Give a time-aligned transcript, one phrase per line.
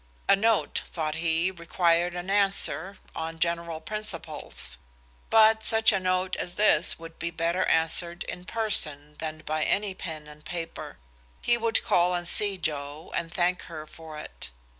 [0.27, 4.79] A note, thought he, required an answer, on general principles
[5.29, 9.93] but such a note as this would be better answered in person than by any
[9.93, 10.97] pen and paper.
[11.39, 14.49] He would call and see Joe, and thank her for it.